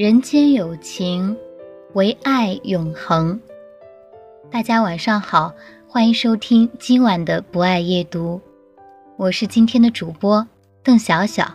[0.00, 1.36] 人间有情。
[1.92, 3.38] 唯爱永恒。
[4.50, 5.52] 大家晚上好，
[5.86, 8.40] 欢迎收听今晚的不爱夜读，
[9.18, 10.48] 我是今天的主播
[10.82, 11.54] 邓小小。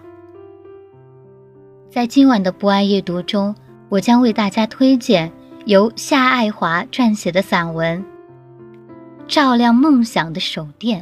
[1.89, 3.55] 在今晚的不爱夜读中，
[3.89, 5.31] 我将为大家推荐
[5.66, 7.99] 由夏爱华撰写的散文
[9.25, 11.01] 《照亮梦想的手电》。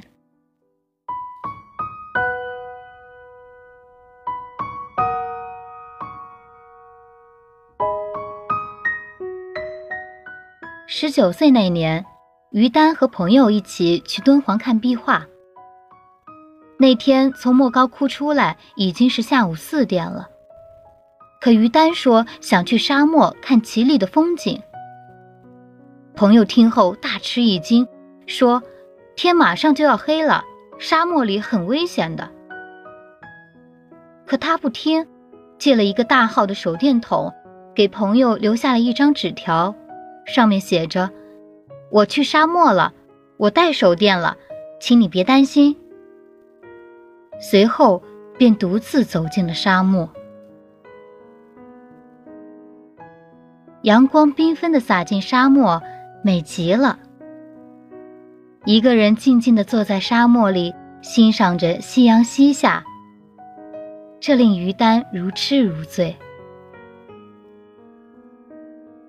[11.04, 12.06] 十九岁那年，
[12.52, 15.28] 于丹和朋友一起去敦煌看壁画。
[16.80, 20.30] 那天从莫高窟出来已经是下午四点了，
[21.42, 24.62] 可于丹说想去沙漠看奇丽的风景。
[26.16, 27.86] 朋友听后大吃一惊，
[28.26, 28.64] 说
[29.18, 30.46] ：“天马上就要黑了，
[30.80, 32.32] 沙漠里很危险的。”
[34.26, 35.06] 可他不听，
[35.58, 37.34] 借了一个大号的手电筒，
[37.76, 39.76] 给朋友留下了一张纸条。
[40.26, 41.10] 上面写着
[41.92, 42.94] ：“我去沙漠了，
[43.38, 44.38] 我带手电了，
[44.80, 45.76] 请你别担心。”
[47.40, 48.02] 随后
[48.38, 50.10] 便独自走进了沙漠。
[53.82, 55.82] 阳光缤纷的洒进沙漠，
[56.24, 56.98] 美极了。
[58.64, 62.82] 一个人静静的坐在沙漠里，欣赏着夕阳西下，
[64.22, 66.16] 这令于丹如痴如醉。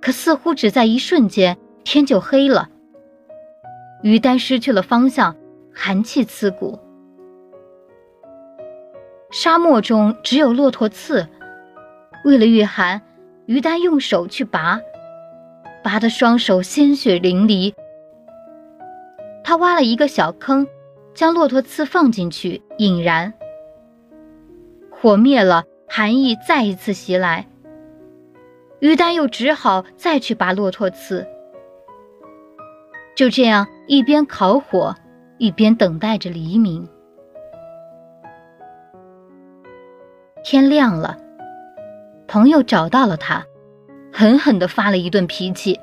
[0.04, 2.68] 可似乎只在一瞬间，天就黑了。
[4.02, 5.34] 于丹失去了方向，
[5.72, 6.78] 寒气刺骨。
[9.30, 11.26] 沙漠中只有骆驼刺，
[12.26, 13.00] 为了御寒，
[13.46, 14.78] 于丹用手去拔，
[15.82, 17.72] 拔的双手鲜血淋漓。
[19.42, 20.66] 他挖了一个小坑，
[21.14, 23.32] 将骆驼刺放进去引燃，
[24.90, 27.46] 火灭了，寒意再一次袭来。
[28.84, 31.26] 于丹又只好再去拔骆驼刺，
[33.16, 34.94] 就这样一边烤火，
[35.38, 36.86] 一边等待着黎明。
[40.44, 41.16] 天亮了，
[42.28, 43.42] 朋友找到了他，
[44.12, 45.80] 狠狠的发了一顿脾气：“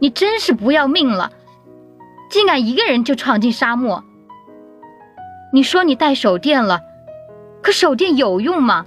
[0.00, 1.30] 你真是不要命了，
[2.30, 4.02] 竟敢一个人就闯进沙漠！
[5.52, 6.80] 你说你带手电了，
[7.62, 8.86] 可手电有用吗？”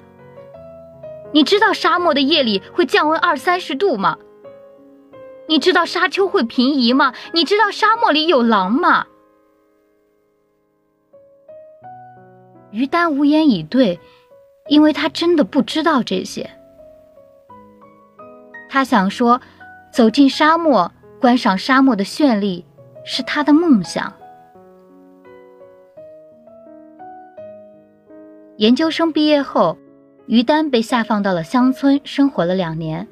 [1.32, 4.18] 你知道沙漠的夜里会降温二三十度吗？
[5.48, 7.14] 你知道沙丘会平移吗？
[7.34, 9.06] 你知道沙漠里有狼吗？
[12.72, 14.00] 于丹无言以对，
[14.68, 16.50] 因为他真的不知道这些。
[18.68, 19.42] 他想说，
[19.92, 22.66] 走进沙漠，观赏沙漠的绚丽，
[23.04, 24.14] 是他的梦想。
[28.58, 29.78] 研究生毕业后。
[30.30, 33.08] 于丹被下放到了乡村生活了两年。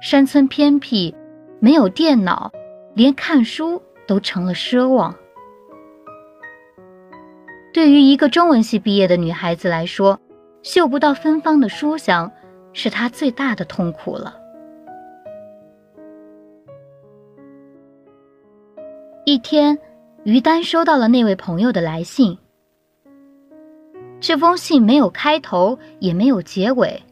[0.00, 1.12] 山村偏僻，
[1.58, 2.52] 没有电脑，
[2.94, 5.12] 连看书都成了奢望。
[7.74, 10.20] 对于一个中文系毕业的女孩子来说，
[10.62, 12.30] 嗅不到芬芳的书香，
[12.72, 14.36] 是她最大的痛苦了。
[19.24, 19.76] 一天，
[20.22, 22.38] 于丹收到了那位朋友的来信。
[24.20, 27.04] 这封信没有开头，也没有结尾，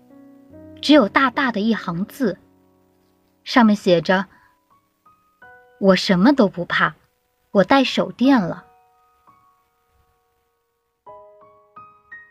[0.82, 2.36] 只有大大的一行字，
[3.44, 4.26] 上面写着
[5.78, 6.94] ：“我什么都不怕，
[7.52, 8.64] 我带手电了。”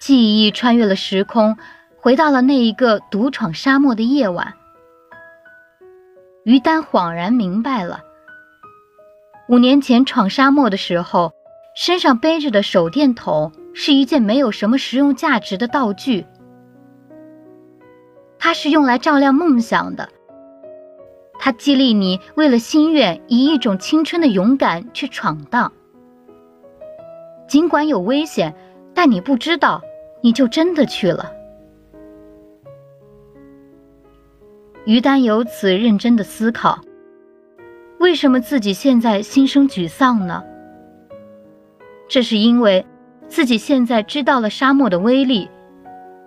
[0.01, 1.57] 记忆穿越了时空，
[1.97, 4.55] 回到了那一个独闯沙漠的夜晚。
[6.43, 8.03] 于丹恍然明白了，
[9.47, 11.33] 五年前闯沙漠的时候，
[11.75, 13.53] 身上背着的手电筒。
[13.77, 16.25] 是一件没有什么实用价值的道具，
[18.39, 20.07] 它是用来照亮梦想的。
[21.37, 25.73] 它激励你为了心愿，以一种青春的勇敢去闯荡。
[27.49, 28.55] 尽管有危险，
[28.93, 29.81] 但你不知道，
[30.21, 31.33] 你就真的去了。
[34.85, 36.79] 于丹由此认真的思考：
[37.99, 40.41] 为什么自己现在心生沮丧呢？
[42.07, 42.85] 这是因为
[43.27, 45.49] 自己现在知道了沙漠的威力，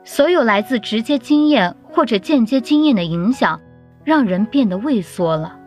[0.05, 3.61] 所有来自直接经验或者间接经验的影响，
[4.05, 5.59] 让人变得畏缩了。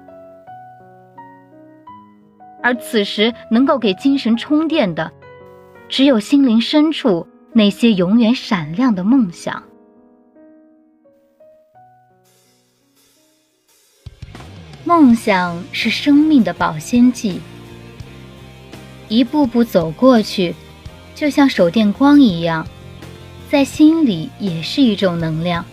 [2.63, 5.11] 而此时能够给精神充电的，
[5.89, 9.63] 只有心灵深处那些永远闪亮的梦想。
[14.83, 17.39] 梦想是生命的保鲜剂，
[19.07, 20.53] 一步步走过去，
[21.21, 22.65] 就像手电光一样，
[23.47, 25.63] 在心里也是一种能量。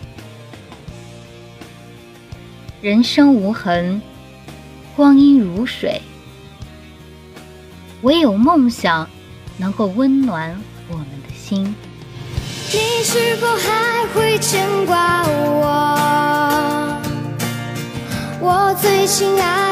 [2.83, 4.03] 人生无痕，
[4.95, 6.03] 光阴如水。
[8.03, 9.09] 唯有梦想，
[9.57, 10.55] 能够温暖
[10.91, 11.75] 我们的心。
[12.71, 17.01] 你是否还会牵挂我，
[18.39, 19.68] 我最亲爱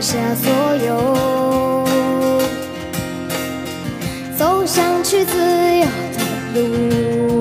[0.00, 1.84] 放下所有，
[4.34, 5.36] 走向去自
[5.76, 7.39] 由的路。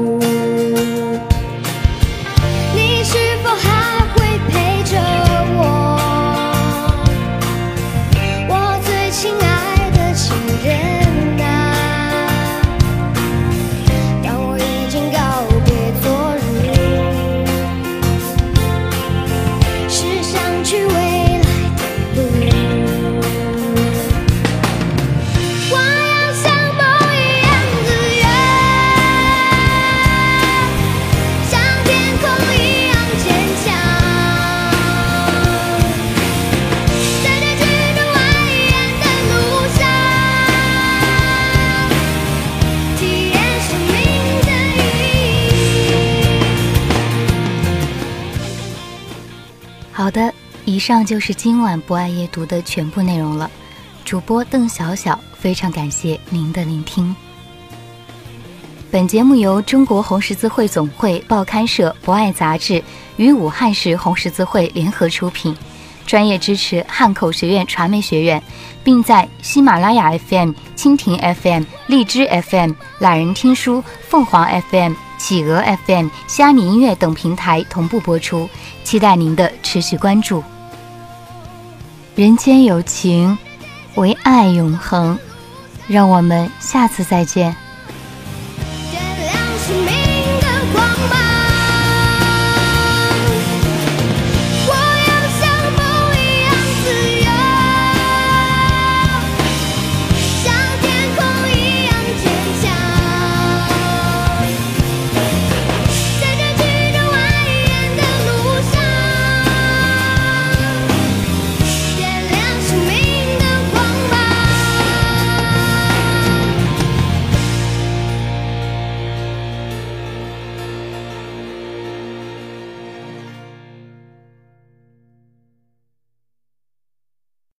[49.99, 53.51] 好的，以上就是今晚不爱夜读的全部内容了。
[54.05, 57.13] 主播邓小小，非常感谢您的聆听。
[58.89, 62.81] 本节目由中国红十字会总会、报刊社、博爱杂志
[63.17, 65.53] 与武汉市红十字会联合出品，
[66.05, 68.41] 专业支持汉口学院传媒学院，
[68.81, 74.93] 并在喜马拉雅 FM、蜻蜓 FM、荔枝 FM、懒人听书、凤凰 FM。
[75.19, 78.49] 企鹅 FM、虾米音乐等平台同步播出，
[78.83, 80.43] 期待您的持续关注。
[82.15, 83.37] 人间有情，
[83.93, 85.19] 唯爱永恒。
[85.87, 87.55] 让我们下次再见。